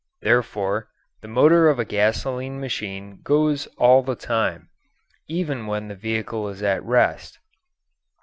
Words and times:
Therefore, 0.23 0.89
the 1.21 1.27
motor 1.27 1.69
of 1.69 1.77
a 1.77 1.85
gasoline 1.85 2.59
machine 2.59 3.19
goes 3.21 3.67
all 3.77 4.01
the 4.01 4.15
time, 4.15 4.69
even 5.27 5.67
when 5.67 5.89
the 5.89 5.95
vehicle 5.95 6.49
is 6.49 6.63
at 6.63 6.83
rest. 6.83 7.37